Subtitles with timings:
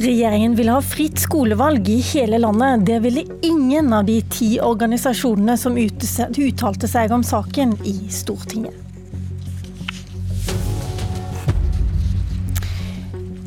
[0.00, 2.86] Regjeringen vil ha fritt skolevalg i hele landet.
[2.86, 8.89] Det ville ingen av de ti organisasjonene som uttalte seg om saken i Stortinget.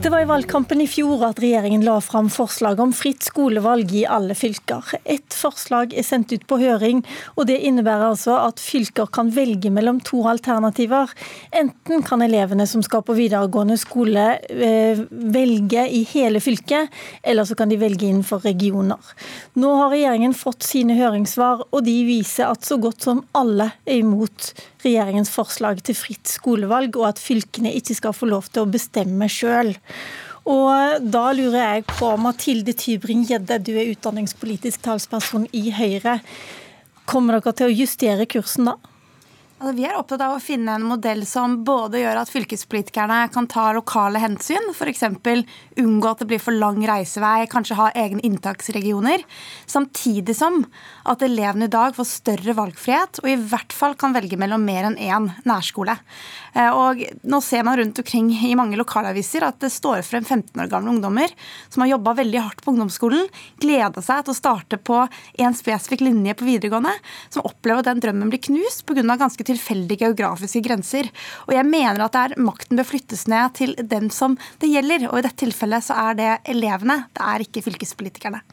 [0.03, 4.01] Det var i valgkampen i fjor at regjeringen la fram forslag om fritt skolevalg i
[4.03, 4.83] alle fylker.
[5.07, 6.99] Ett forslag er sendt ut på høring,
[7.37, 11.13] og det innebærer altså at fylker kan velge mellom to alternativer.
[11.55, 15.05] Enten kan elevene som skal på videregående skole eh,
[15.37, 16.91] velge i hele fylket,
[17.23, 19.15] eller så kan de velge innenfor regioner.
[19.55, 24.03] Nå har regjeringen fått sine høringssvar, og de viser at så godt som alle er
[24.03, 24.51] imot
[24.83, 29.31] regjeringens forslag til fritt skolevalg, og at fylkene ikke skal få lov til å bestemme
[29.31, 29.71] sjøl.
[30.49, 36.17] Og da lurer jeg på, Mathilde Tybring-Gjedde, du er utdanningspolitisk talsperson i Høyre.
[37.07, 38.75] Kommer dere til å justere kursen da?
[39.63, 43.45] Altså, vi er opptatt av å finne en modell som både gjør at fylkespolitikerne kan
[43.47, 45.05] ta lokale hensyn, f.eks.
[45.79, 49.23] unngå at det blir for lang reisevei, kanskje ha egne inntaksregioner,
[49.63, 50.65] samtidig som
[51.07, 54.89] at elevene i dag får større valgfrihet og i hvert fall kan velge mellom mer
[54.89, 55.95] enn én nærskole.
[56.59, 60.59] Eh, og nå ser man rundt omkring i mange lokalaviser at det står frem 15
[60.59, 61.31] år gamle ungdommer
[61.69, 63.31] som har jobba veldig hardt på ungdomsskolen,
[63.63, 66.93] gleda seg til å starte på en spesifikk linje på videregående,
[67.31, 69.07] som opplever at den drømmen blir knust pga.
[69.23, 71.09] ganske tilfeldige geografiske grenser.
[71.47, 75.21] Og jeg mener at der makten bør flyttes ned til den som det gjelder, og
[75.21, 78.43] i dette tilfellet så er det elevene, det er ikke fylkespolitikerne.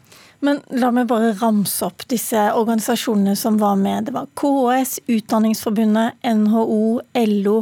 [0.41, 4.09] Men la meg bare ramse opp disse organisasjonene som var med.
[4.09, 7.01] Det var KS, Utdanningsforbundet, NHO,
[7.43, 7.56] LO,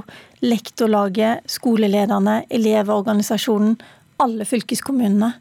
[0.46, 3.74] Lektorlaget, skolelederne, Elevorganisasjonen,
[4.22, 5.32] alle fylkeskommunene.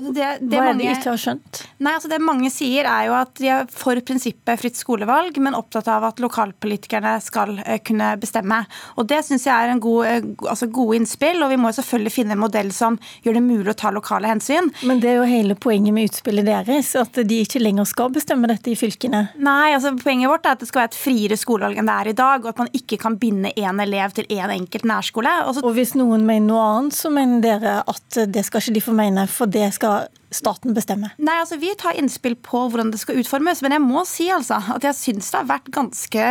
[0.00, 1.60] Altså, det, det Hva er det de ikke har skjønt?
[1.84, 5.56] Nei, altså Det mange sier er jo at de er for prinsippet fritt skolevalg, men
[5.56, 8.62] opptatt av at lokalpolitikerne skal uh, kunne bestemme.
[8.96, 12.14] Og Det syns jeg er en god, uh, altså gode innspill, og vi må selvfølgelig
[12.14, 14.70] finne en modell som gjør det mulig å ta lokale hensyn.
[14.88, 18.48] Men det er jo hele poenget med utspillet deres, at de ikke lenger skal bestemme
[18.50, 19.26] dette i fylkene?
[19.40, 22.12] Nei, altså poenget vårt er at det skal være et friere skolevalg enn det er
[22.12, 25.32] i dag, og at man ikke kan binde én elev til én en enkelt nærskole.
[25.50, 28.94] Og hvis noen mener noe annet, så mener dere at det skal ikke de få
[28.96, 31.10] mene, for det skal thought staten bestemme?
[31.18, 34.60] Nei, altså Vi tar innspill på hvordan det skal utformes, men jeg må si altså
[34.76, 36.26] at jeg syns det har vært ganske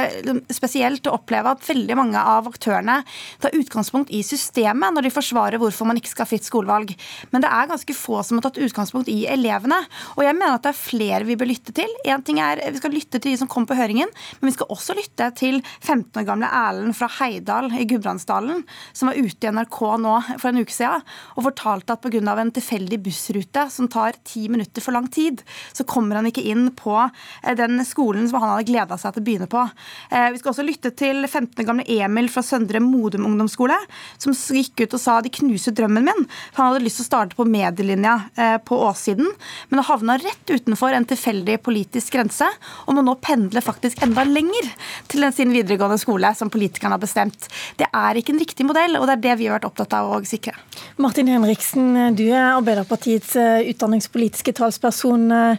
[0.55, 3.01] spesielt å oppleve at veldig mange av aktørene
[3.43, 6.93] tar utgangspunkt i systemet når de forsvarer hvorfor man ikke skal ha fritt skolevalg.
[7.33, 9.81] Men det er ganske få som har tatt utgangspunkt i elevene.
[10.17, 11.91] Og jeg mener at det er flere vi bør lytte til.
[12.09, 14.69] En ting er Vi skal lytte til de som kom på høringen, men vi skal
[14.71, 19.53] også lytte til 15 år gamle Erlend fra Heidal i Gudbrandsdalen, som var ute i
[19.53, 21.05] NRK nå for en uke siden
[21.35, 22.35] og fortalte at pga.
[22.39, 26.69] en tilfeldig bussrute som tar ti minutter for lang tid, så kommer han ikke inn
[26.77, 29.65] på eh, den skolen som han hadde gleda seg til å begynne på.
[30.11, 33.77] Eh, vi skal også lytte til 15 gamle Emil fra Søndre Modum ungdomsskole,
[34.17, 36.27] som gikk ut og sa de knuser drømmen min.
[36.57, 39.27] Han hadde lyst til å starte på medielinja eh, på Åssiden,
[39.69, 42.47] men det havna rett utenfor en tilfeldig politisk grense,
[42.85, 44.69] og må nå pendle faktisk enda lenger
[45.11, 47.49] til sin videregående skole, som politikerne har bestemt.
[47.79, 50.11] Det er ikke en riktig modell, og det er det vi har vært opptatt av
[50.13, 50.55] å sikre.
[51.01, 53.35] Martin Henriksen, du er Arbeiderpartiets
[53.79, 55.31] utdanningspolitiske talsperson.
[55.31, 55.57] Eh,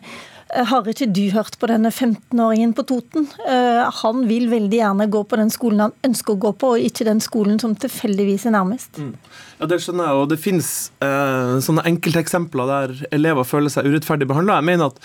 [0.67, 3.29] har ikke du hørt på denne 15-åringen på Toten?
[3.47, 6.87] Eh, han vil veldig gjerne gå på den skolen han ønsker å gå på, og
[6.87, 8.99] ikke den skolen som tilfeldigvis er nærmest.
[8.99, 9.15] Mm.
[9.61, 10.71] Ja, Det skjønner jeg, og det finnes
[11.01, 14.59] eh, sånne enkelteksempler der elever føler seg urettferdig behandla.
[14.59, 14.99] Jeg mener at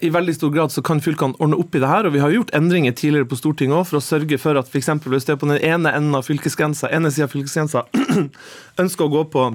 [0.00, 2.32] i veldig stor grad så kan fylkene ordne opp i det her, og Vi har
[2.32, 5.40] gjort endringer tidligere på Stortinget også, for å sørge for at for hvis det er
[5.40, 7.84] på den ene enden av fylkesgrensa, ene sida av fylkesgrensa
[8.82, 9.54] ønsker å gå på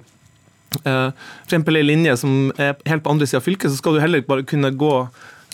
[0.83, 1.09] Eh,
[1.43, 4.25] eksempel en linje som er helt på andre sida av fylket, så skal du heller
[4.27, 4.93] bare kunne gå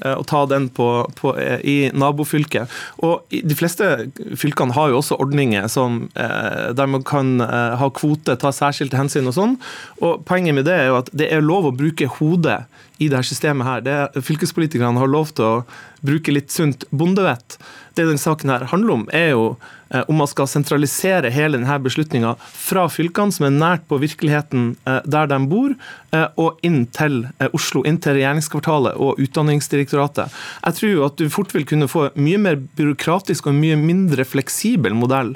[0.03, 0.89] eh, og ta den på,
[1.19, 2.71] på, eh, i nabofylket.
[3.07, 8.51] Og De fleste fylkene har jo også ordninger som, der man kan ha kvote, ta
[8.55, 9.59] særskilte hensyn og sånn.
[10.03, 12.63] Og Poenget med det er jo at det er lov å bruke hodet
[12.97, 13.67] i dette systemet.
[13.67, 13.81] her.
[13.81, 15.63] Det, fylkespolitikerne har lov til å
[16.05, 17.57] bruke litt sunt bondevett.
[17.95, 19.45] Det denne saken her handler om, er jo
[19.89, 24.73] eh, om man skal sentralisere hele denne beslutninga fra fylkene, som er nært på virkeligheten
[24.85, 25.75] eh, der de bor,
[26.11, 30.33] eh, og inn til Oslo, inn til regjeringskvartalet og Utdanningsdirektoratet.
[30.65, 34.95] Jeg tror at du fort vil kunne få mye mer byråkratisk og mye mindre fleksibel
[34.95, 35.35] modell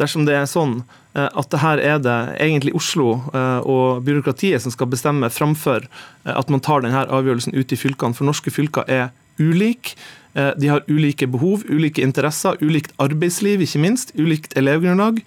[0.00, 0.80] dersom det er sånn
[1.14, 5.88] at det her er det egentlig Oslo og byråkratiet som skal bestemme, framfor
[6.22, 8.14] at man tar denne avgjørelsen ut i fylkene.
[8.14, 9.08] For norske fylker er
[9.40, 9.96] ulike.
[10.34, 15.22] Eh, de har ulike behov, ulike interesser, ulikt arbeidsliv, ikke minst, ulikt elevgrunnlag.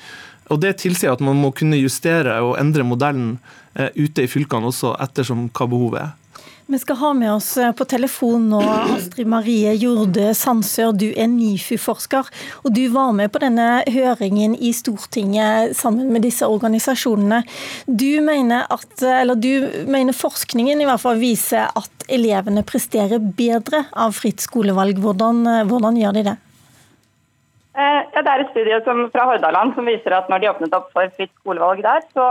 [0.51, 3.39] Og Det tilsier at man må kunne justere og endre modellen
[3.75, 6.11] eh, ute i fylkene også ettersom hva behovet er.
[6.65, 11.27] Vi skal ha med oss eh, på telefon nå Astrid Marie Jorde Sandsør, du er
[11.27, 12.29] NIFU-forsker.
[12.63, 17.41] Og du var med på denne høringen i Stortinget sammen med disse organisasjonene.
[17.85, 18.95] Du mener, at,
[19.43, 19.51] du
[19.91, 25.03] mener forskningen i hvert fall viser at elevene presterer bedre av fritt skolevalg.
[25.03, 26.37] Hvordan, eh, hvordan gjør de det?
[27.73, 30.75] Eh, ja, det er et studie som, fra Hordaland som viser at når de åpnet
[30.77, 32.27] opp for fritt skolevalg der, så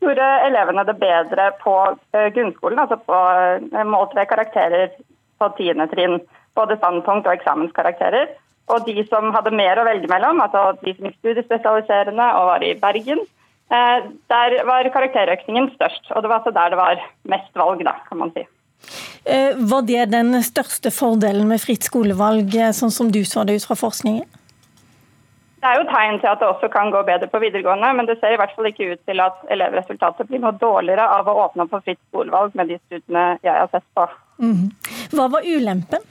[0.00, 1.74] gjorde elevene det bedre på
[2.14, 4.94] eh, grunnskolen, altså på eh, målt ved karakterer
[5.40, 6.20] på tiende trinn.
[6.58, 8.32] Både standpunkt og eksamenskarakterer.
[8.70, 12.64] Og de som hadde mer å velge mellom, altså de som gikk studiespesialiserende og var
[12.66, 13.22] i Bergen,
[13.72, 16.10] eh, der var karakterøkningen størst.
[16.14, 17.04] Og det var altså der det var
[17.36, 18.46] mest valg, da, kan man si.
[19.20, 23.76] Var det den største fordelen med fritt skolevalg, sånn som du så det ut fra
[23.76, 24.24] forskningen?
[25.60, 28.16] Det er jo tegn til at det også kan gå bedre på videregående, men det
[28.20, 31.66] ser i hvert fall ikke ut til at elevresultatet blir noe dårligere av å åpne
[31.66, 34.06] opp for fritt skolevalg med de studiene jeg har sett på.
[34.40, 34.70] Mm.
[35.12, 36.06] Hva var ulempen?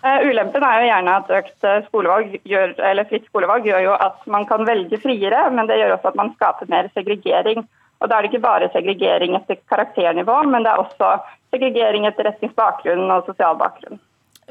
[0.00, 3.98] Uh, ulempen er jo gjerne at økt eh, skolevalg gjør, eller fritt skolevalg gjør jo
[4.06, 7.66] at man kan velge friere, men det gjør også at man skaper mer segregering.
[8.00, 11.12] Og Da er det ikke bare segregering etter karakternivå, men det er også
[11.52, 14.00] segregering etter retningsbakgrunn og sosial bakgrunn.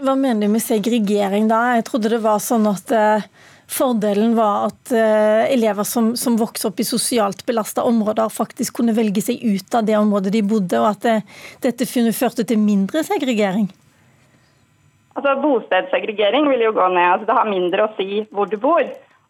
[0.05, 1.63] Hva mener du med segregering da?
[1.79, 6.69] Jeg trodde det var sånn at uh Fordelen var at uh, elever som, som, vokste
[6.69, 10.77] opp i sosialt belasta områder, faktisk kunne velge seg ut av det området de bodde,
[10.81, 11.15] og at det,
[11.65, 13.67] dette førte til mindre segregering.
[15.15, 17.07] Altså Bostedssegregering vil jo gå ned.
[17.07, 18.83] altså Det har mindre å si hvor du bor.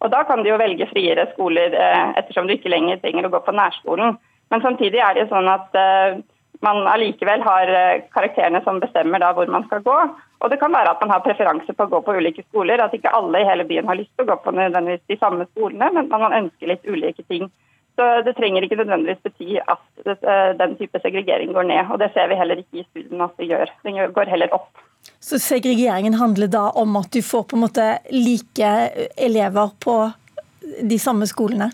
[0.03, 3.33] Og Da kan du jo velge friere skoler uh, ettersom du ikke lenger trenger å
[3.33, 4.17] gå på nærskolen.
[4.51, 6.19] Men samtidig er det jo sånn at uh,
[6.61, 7.71] man allikevel har
[8.13, 9.97] karakterene som bestemmer da hvor man skal gå.
[10.43, 12.83] Og det kan være at man har preferanse på å gå på ulike skoler.
[12.83, 15.47] At ikke alle i hele byen har lyst til å gå på nødvendigvis de samme
[15.51, 17.47] skolene, men man ønsker litt ulike ting.
[17.95, 21.91] Så Det trenger ikke nødvendigvis bety at eh, den type segregering går ned.
[21.91, 23.71] og Det ser vi heller ikke i studiene at det gjør.
[23.87, 24.83] Den går heller opp.
[25.19, 28.71] Så segregeringen handler da om at du får på en måte like
[29.17, 29.95] elever på
[30.81, 31.69] de samme skolene?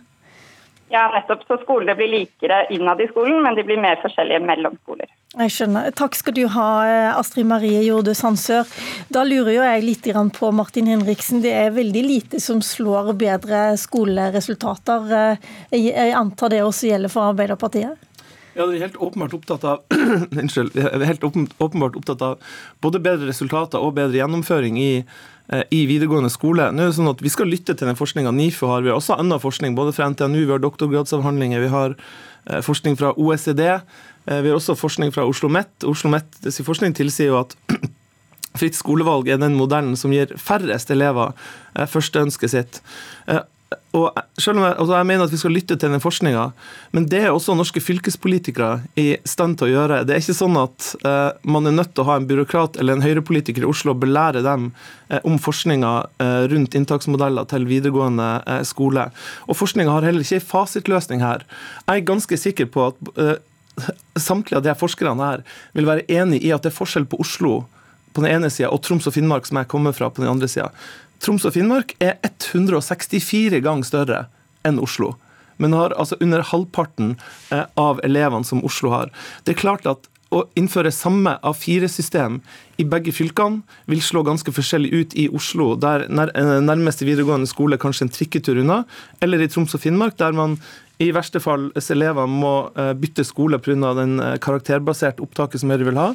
[0.92, 1.46] Ja, nettopp.
[1.48, 5.08] Så skolene blir likere innad i skolen, men de blir mer forskjellige mellom skoler.
[5.40, 5.88] Jeg skjønner.
[5.96, 6.68] Takk skal du ha,
[7.16, 8.68] Astrid Marie Jorde Sandsør.
[9.08, 11.40] Da lurer jo jeg litt på Martin Henriksen.
[11.46, 15.38] Det er veldig lite som slår bedre skoleresultater.
[15.72, 18.11] Jeg antar det også gjelder for Arbeiderpartiet?
[18.54, 19.84] Ja, vi er helt åpenbart opptatt av
[20.42, 20.76] Unnskyld.
[20.76, 24.92] Helt åpenbart opptatt av både bedre resultater og bedre gjennomføring i
[25.52, 26.70] Eh, i videregående skole.
[26.72, 28.86] Nå er det sånn at Vi skal lytte til den forskninga NIFU har.
[28.86, 31.96] Vi har også annen forskning, både fra NTNU, vi har doktorgradsavhandlinger, vi har
[32.46, 33.66] eh, forskning fra OECD.
[33.68, 35.84] Eh, vi har også forskning fra Oslo OsloMet.
[35.84, 37.58] OsloMet forskning tilsier jo at
[38.60, 41.36] fritt skolevalg er den modellen som gir færrest elever
[41.76, 42.82] førsteønsket sitt
[43.96, 46.44] og selv om jeg, altså jeg, mener at vi skal lytte til den forskninga,
[46.96, 50.00] men det er også norske fylkespolitikere i stand til å gjøre.
[50.08, 52.98] Det er ikke sånn at uh, man er nødt til å ha en byråkrat eller
[52.98, 55.92] en høyrepolitiker i Oslo og belære dem uh, om forskninga
[56.24, 58.30] uh, rundt inntaksmodeller til videregående
[58.68, 59.10] skole.
[59.48, 61.46] Og forskninga har heller ikke en fasitløsning her.
[61.88, 63.14] Jeg er ganske sikker på at
[64.20, 65.46] samtlige av de forskerne her
[65.78, 67.62] vil være enig i at det er forskjell på Oslo
[68.12, 70.50] på den ene sida og Troms og Finnmark, som jeg kommer fra, på den andre
[70.52, 70.72] sida.
[71.22, 74.22] Troms og Finnmark er 164 ganger større
[74.66, 75.14] enn Oslo.
[75.62, 77.14] Men har altså under halvparten
[77.54, 79.12] eh, av elevene som Oslo har.
[79.46, 82.38] Det er klart at å innføre samme A4-system
[82.80, 87.78] i begge fylkene vil slå ganske forskjellig ut i Oslo, der eh, nærmeste videregående skole
[87.78, 88.82] er kanskje en trikketur unna,
[89.22, 90.58] eller i Troms og Finnmark, der man
[91.02, 93.94] i verste fall elever må eh, bytte skole pga.
[94.00, 96.10] den karakterbaserte opptaket som Høyre vil ha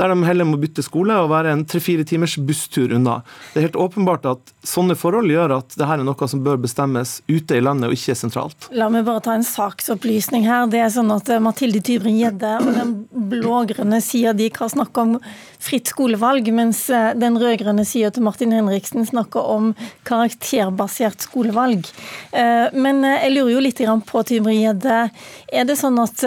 [0.00, 3.20] der de heller må bytte skole og være en tre-fire timers busstur unna.
[3.52, 7.18] Det er helt åpenbart at sånne forhold gjør at dette er noe som bør bestemmes
[7.28, 8.68] ute i landet og ikke sentralt.
[8.76, 10.68] La meg bare ta en saksopplysning her.
[10.72, 12.94] Det er sånn at eh, Mathilde Tybring-Gjedde og den
[13.30, 15.16] blå-grønne sida de kan snakke om
[15.60, 19.72] fritt skolevalg, mens eh, den rød-grønne sida til Martin Henriksen snakker om
[20.08, 21.88] karakterbasert skolevalg.
[22.32, 24.98] Eh, men jeg lurer jo litt på Tybring-Gjedde.
[25.52, 26.20] Er det sånn at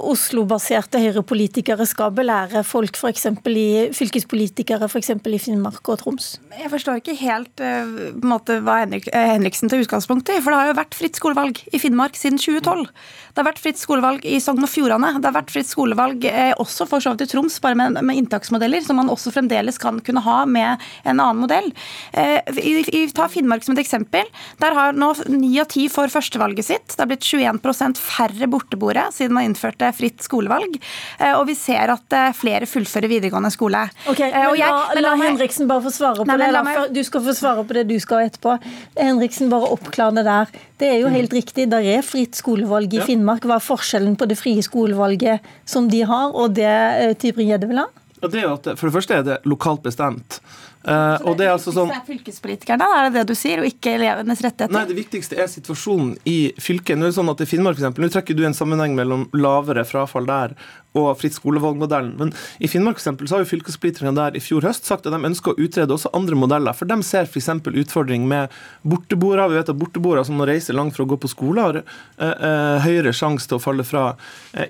[0.00, 3.26] Oslo-baserte høyrepolitikere skal belære folk fra f.eks.
[3.46, 6.36] i fylkespolitikere for i Finnmark og Troms?
[6.56, 10.40] Jeg forstår ikke helt uh, måte, hva uh, Henriksen tar utgangspunkt i.
[10.42, 12.88] For det har jo vært fritt skolevalg i Finnmark siden 2012.
[13.36, 15.12] Det har vært fritt skolevalg i Sogn og Fjordane.
[15.20, 18.16] Det har vært fritt skolevalg eh, også for så vidt i Troms, bare med, med,
[18.22, 21.68] inntaksmodeller, som man også fremdeles kan kunne ha med en annen modell.
[22.16, 24.24] Eh, vi tar Finnmark som et eksempel.
[24.62, 26.94] Der har nå ni av ti får førstevalget sitt.
[26.94, 30.80] Det har blitt 21% færre borteboere siden man innførte fritt skolevalg.
[31.20, 33.82] Eh, og vi ser at eh, flere fullfører fullføre videregående skole.
[34.08, 36.64] Ok, men og jeg- La, men la la Henriksen bare få svare på Nei, det.
[36.64, 38.58] meg- Du skal få svare på det du skal etterpå.
[38.96, 40.46] Henriksen, bare oppklar det der.
[40.78, 43.04] Det er jo helt riktig, der er fritt skolevalg i Ja.
[43.04, 43.40] Finnmark.
[43.42, 47.78] Hva er forskjellen på det frie skolevalget som de har, og det eh, Tybring-Gjedde vil
[47.78, 47.86] ha?
[48.22, 50.40] Det er at for det første er det lokalt bestemt.
[50.86, 53.96] Eh, og det er altså sånn er fylkespolitikerne, er det det du sier, og ikke
[53.96, 54.74] elevenes rettigheter?
[54.76, 56.94] Nei, det viktigste er situasjonen i fylket.
[56.98, 59.86] Nå er det sånn at i Finnmark eksempel, nå trekker du en sammenheng mellom lavere
[59.88, 60.54] frafall der
[60.96, 62.14] og fritt skolevalgmodellen.
[62.16, 65.14] Men i Finnmark for eksempel, så har jo fylkespolitikerne der i fjor høst sagt at
[65.14, 66.76] de ønsker å utrede også andre modeller.
[66.76, 67.50] For de ser f.eks.
[67.66, 68.54] utfordring med
[68.86, 69.48] borteboere.
[69.50, 72.24] Vi vet at borteboere som må reise langt for å gå på skole, har uh,
[72.24, 74.06] uh, høyere sjanse til å falle fra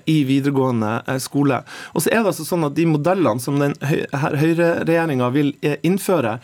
[0.09, 1.61] i videregående skole.
[1.95, 5.77] Og så er det altså sånn at de modellene som den høy, høyreregjeringa vil eh,
[6.07, 6.39] innføre,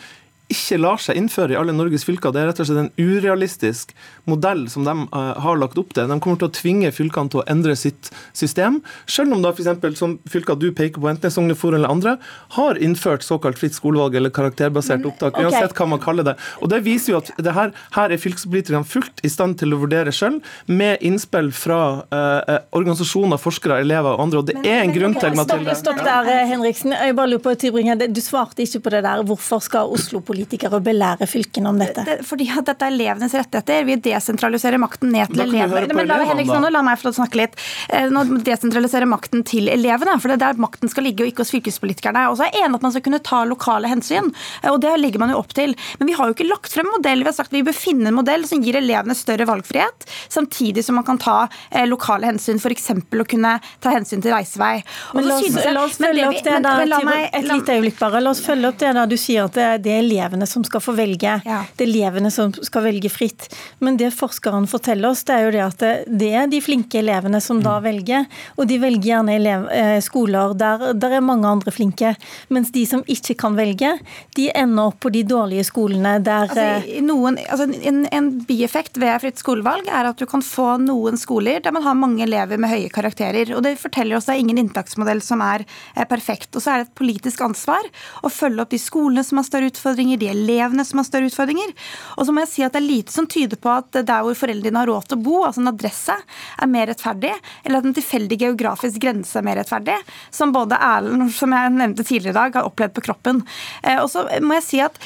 [0.52, 2.34] ikke lar seg innføre i alle Norges fylker.
[2.34, 3.94] Det er rett og slett en urealistisk
[4.30, 6.10] modell som de eh, har lagt opp til.
[6.10, 9.98] De kommer til å tvinge fylkene til å endre sitt system, selv om da f.eks.
[10.00, 12.16] som fylker du peker på, enten Sogn og Fjordane eller andre,
[12.58, 15.48] har innført såkalt fritt skolevalg eller karakterbasert opptak, okay.
[15.48, 16.36] uansett hva man kaller det.
[16.62, 19.82] Og Det viser jo at det her, her er fylkespolitikerne fullt i stand til å
[19.84, 21.80] vurdere selv, med innspill fra
[22.14, 24.44] eh, eh, organisasjoner, forskere, elever og andre.
[24.44, 25.76] Og det er en grunn til, Stopp, Mathilde.
[25.80, 26.96] stopp der, eh, Henriksen.
[26.96, 29.24] Jeg bare lurer på, Tybring-Gjedde, Du svarte ikke på det der.
[29.28, 29.92] Hvorfor skal
[30.34, 32.04] Oslo-politikere belære fylkene om dette?
[32.08, 33.86] Det, fordi at dette er elevenes rettigheter.
[33.86, 35.94] Vi desentraliserer makten ned til elevene.
[35.94, 37.58] Men la, Henrik, Henriksen, nå, la meg få snakke litt.
[37.90, 41.44] Eh, Nå desentraliserer makten til elevene, for det er der makten skal ligge, og ikke
[41.46, 42.26] hos fylkespolitikerne.
[42.32, 44.96] Og så er jeg enig at man skal kunne ta lokale hensyn, eh, og det
[45.02, 45.76] legger man jo opp til.
[46.00, 47.24] Men vi har jo ikke lagt frem en modell.
[47.24, 50.86] Vi har sagt at vi bør finne en modell som gir elevene større valgfrihet, samtidig
[50.86, 51.38] som man kan ta
[51.72, 52.90] eh, lokale hensyn, f.eks.
[52.94, 54.76] å kunne ta hensyn til reisevei.
[55.14, 55.40] Men la
[55.84, 58.24] oss, følge opp det da, der, et lite øyeblikk bare.
[58.24, 60.82] La oss følge opp det der du sier at det, det er elevene som skal
[60.82, 61.42] få velge.
[61.46, 61.64] Ja.
[61.78, 63.50] Det er elevene som skal velge fritt.
[63.84, 67.42] Men det forskerne forteller oss, det er jo det at det, er de flinke elevene
[67.42, 67.84] som da Mm.
[67.84, 68.26] velger.
[68.58, 72.16] Og de velger gjerne elev, eh, skoler der det er mange andre flinke.
[72.50, 74.00] Mens de som ikke kan velge,
[74.36, 78.98] de ender opp på de dårlige skolene der Altså, eh, noen, altså en, en bieffekt
[78.98, 82.58] ved fritt skolevalg er at du kan få noen skoler der man har mange elever
[82.58, 83.56] med høye karakterer.
[83.56, 85.66] og Det forteller oss at det er ingen inntaksmodell som er
[85.96, 86.56] eh, perfekt.
[86.56, 87.82] Og så er det et politisk ansvar
[88.24, 91.74] å følge opp de skolene som har større utfordringer, de elevene som har større utfordringer.
[92.18, 94.38] Og så må jeg si at det er lite som tyder på at der hvor
[94.38, 96.16] foreldrene har råd til å bo, altså en adresse,
[96.64, 99.98] er mer rettferdig, eller at en tilfeldig geografisk grense er mer rettferdig,
[100.34, 103.44] som både Erlend, som jeg nevnte tidligere i dag, har opplevd på kroppen.
[103.84, 105.00] Eh, Og så må jeg si at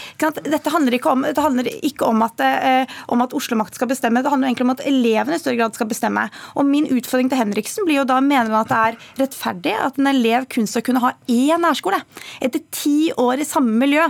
[0.47, 2.97] dette handler ikke om, handler ikke om at, eh,
[3.27, 5.89] at Oslo Makt skal bestemme, det handler egentlig om at elevene i større grad skal
[5.89, 6.27] bestemme.
[6.55, 9.97] Og min utfordring til Henriksen blir jo da, mener han at det er rettferdig at
[9.99, 11.99] en elev kun skal kunne ha én nærskole
[12.43, 14.05] etter ti år i samme miljø?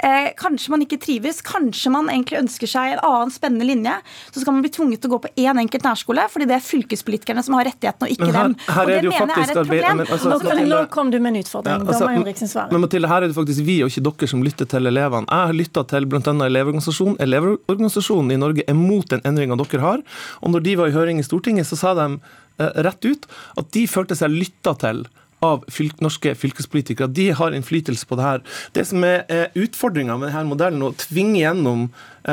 [0.00, 3.92] Eh, kanskje man ikke trives, kanskje man egentlig ønsker seg en annen spennende linje.
[4.32, 6.64] Så skal man bli tvunget til å gå på én enkelt nærskole, fordi det er
[6.64, 8.56] fylkespolitikerne som har rettighetene, og ikke her- dem.
[8.66, 9.96] her og er det det mener jeg faktisk er et problem.
[9.96, 11.78] men altså- nå, kom, nå kom du med en utfordring.
[11.78, 12.72] Ja, da altså, må Henriksen svare.
[12.72, 15.26] Men Mathilde, her er det faktisk vi og ikke dere som lytter til elevene.
[15.28, 16.20] Jeg har lytta til bl.a.
[16.20, 17.16] Elevorganisasjonen.
[17.20, 19.98] Elevorganisasjonen i Norge er mot den endringa dere har.
[20.42, 22.20] Og når de var i høring i Stortinget, så sa de
[22.58, 23.26] eh, rett ut
[23.58, 25.04] at de følte seg lytta til
[25.44, 27.10] av fylk, norske fylkespolitikere.
[27.10, 28.42] De har innflytelse på det her.
[28.76, 31.88] Det som er eh, utfordringa med denne modellen, å tvinge gjennom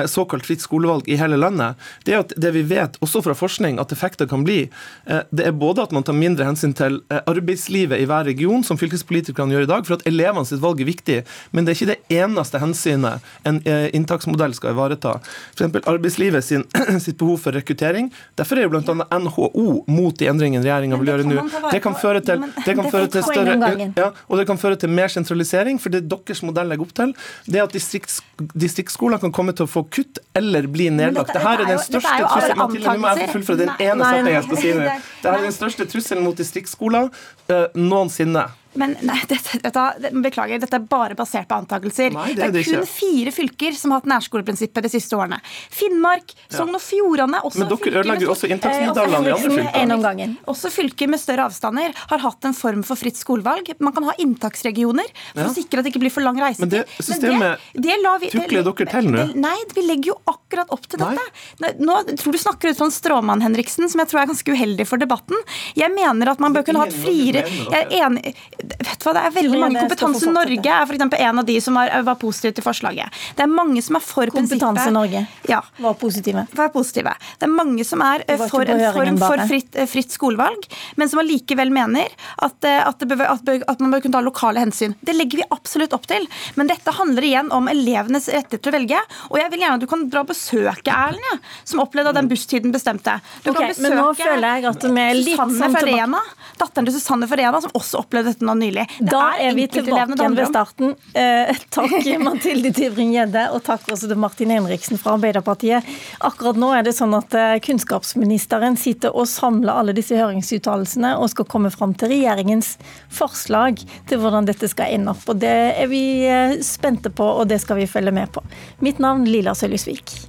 [0.06, 3.79] såkalt fritt skolevalg i hele landet, det er at det vi vet, også fra forskning,
[3.82, 4.70] at effekter kan bli,
[5.06, 8.63] eh, det er både at man tar mindre hensyn til eh, arbeidslivet i hver region,
[8.63, 11.20] som fylkespolitikerne gjør i dag, for at elevene sitt valg er viktig,
[11.51, 15.17] men det er ikke det eneste hensynet en eh, inntaksmodell skal ivareta.
[15.56, 15.79] F.eks.
[15.86, 16.65] arbeidslivet sin,
[17.06, 18.12] sitt behov for rekruttering.
[18.39, 19.08] Derfor er jo bl.a.
[19.17, 21.48] NHO mot de endringene regjeringa vil gjøre nå.
[21.72, 23.58] Det kan føre til, det kan føre til større
[23.98, 27.13] ja, og det kan føre til mer sentralisering, for det deres modell legger opp til,
[27.48, 31.27] det er at distrikts, distriktsskoler kan komme til å få kutt eller bli nedlagt.
[31.34, 34.34] dette- Dette er den største trusselen alle Mathilde, nå må jeg fullføre den ene setningen
[34.34, 34.79] jeg skal si nå.
[34.86, 37.10] nei, Dette er den største trusselen mot distriktsskoler
[37.50, 38.46] eh, noensinne.
[38.77, 42.12] Men nei, dette, vet du hva, det- beklager, dette er bare basert på antakelser.
[42.13, 42.88] Nei, det det, er er det kun ikke.
[42.88, 45.39] fire fylker som har hatt nærskoleprinsippet de siste årene.
[45.74, 50.36] Finnmark, Sogn og Fjordane også Men dere ødelegger også Eh, inntaksmodellene i andre fylker.
[50.48, 53.74] Også fylker med større avstander har hatt en form for fritt skolevalg.
[53.79, 55.48] Man kan ha inntaksregioner for Ja.
[55.50, 56.60] å sikre at det ikke blir for lang reisetid.
[56.60, 59.36] Men det systemet det, det vi- tukler dere til nå.
[59.36, 61.15] Nei, vi legger jo akkurat opp til Nei.
[61.15, 61.22] dette.
[61.60, 64.53] Nei, Nå tror du snakker ut fra en stråmann, Henriksen, som jeg tror er ganske
[64.53, 65.36] uheldig for debatten.
[65.75, 68.36] Jeg mener at man bør kunne ha et friere er enig
[68.67, 70.31] Vet du hva, det er veldig mange Kompetanse.
[70.33, 73.19] Norge er for en av de som var, var positive til forslaget.
[73.38, 74.63] Det er mange som er for prinsippet.
[74.63, 75.62] Kompetanse Norge Ja.
[75.77, 76.45] var positive.
[76.53, 77.13] var positive.
[77.39, 81.09] Det er mange som er eh, for en form for fritt, eh, fritt skolevalg, men
[81.09, 82.07] som allikevel mener
[82.43, 84.95] at, eh, at, det bør, at, man bør kunne ta lokale hensyn.
[85.01, 86.27] Det legger vi absolutt opp til.
[86.55, 89.03] Men dette handler igjen om elevenes rettigheter til å velge.
[89.31, 92.19] Og jeg vil gjerne at du kan dra og besøke Erlend, ja, som opplevde at
[92.19, 93.19] den busstiden bestemte.
[93.43, 96.21] Du okay, kan men nå føler jeg at vi er litt Susanne sånn Farena,
[96.57, 98.86] datteren til Susanne Farena, som også opplevde dette nå nylig.
[99.00, 100.94] Det da er, er vi tilbake igjen ved starten.
[101.18, 101.96] Eh, takk
[102.27, 105.88] Mathilde Tybring-Gjedde, og takk også til Martin Henriksen fra Arbeiderpartiet.
[106.27, 111.32] Akkurat nå er det sånn at eh, kunnskapsministeren sitter og samler alle disse høringsuttalelsene og
[111.34, 112.75] skal komme fram til regjeringens
[113.13, 115.27] forslag til hvordan dette skal ende opp.
[115.32, 118.44] Og Det er vi eh, spente på, og det skal vi følge med på.
[118.84, 120.27] Mitt navn Lila Sølhusvik.